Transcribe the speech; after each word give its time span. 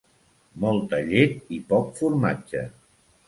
Molta 0.63 1.01
llet 1.09 1.53
i 1.57 1.59
poc 1.73 1.93
formatge. 1.99 2.65